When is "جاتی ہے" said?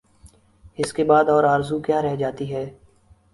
2.15-2.65